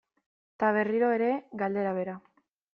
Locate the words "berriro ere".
0.77-1.29